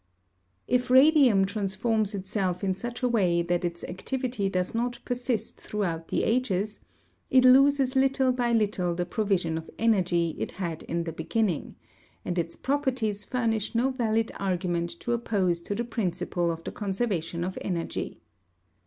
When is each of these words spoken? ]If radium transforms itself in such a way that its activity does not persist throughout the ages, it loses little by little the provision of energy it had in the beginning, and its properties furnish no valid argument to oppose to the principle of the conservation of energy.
]If 0.67 0.89
radium 0.89 1.45
transforms 1.45 2.15
itself 2.15 2.63
in 2.63 2.73
such 2.73 3.03
a 3.03 3.07
way 3.07 3.43
that 3.43 3.63
its 3.63 3.83
activity 3.83 4.49
does 4.49 4.73
not 4.73 4.97
persist 5.05 5.57
throughout 5.61 6.07
the 6.07 6.23
ages, 6.23 6.79
it 7.29 7.45
loses 7.45 7.95
little 7.95 8.31
by 8.31 8.51
little 8.51 8.95
the 8.95 9.05
provision 9.05 9.59
of 9.59 9.69
energy 9.77 10.35
it 10.39 10.53
had 10.53 10.81
in 10.81 11.03
the 11.03 11.11
beginning, 11.13 11.75
and 12.25 12.39
its 12.39 12.55
properties 12.55 13.25
furnish 13.25 13.75
no 13.75 13.91
valid 13.91 14.31
argument 14.39 14.89
to 15.01 15.11
oppose 15.11 15.61
to 15.61 15.75
the 15.75 15.83
principle 15.85 16.49
of 16.49 16.63
the 16.63 16.71
conservation 16.71 17.43
of 17.43 17.59
energy. 17.61 18.21